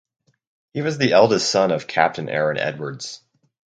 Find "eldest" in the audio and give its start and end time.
1.13-1.51